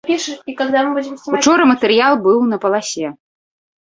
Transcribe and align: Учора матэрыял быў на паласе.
Учора 1.35 1.63
матэрыял 1.71 2.13
быў 2.25 2.39
на 2.53 2.57
паласе. 2.65 3.07